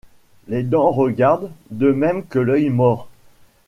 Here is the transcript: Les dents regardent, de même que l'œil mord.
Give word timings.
Les 0.47 0.63
dents 0.63 0.89
regardent, 0.89 1.51
de 1.69 1.91
même 1.91 2.25
que 2.25 2.39
l'œil 2.39 2.69
mord. 2.71 3.07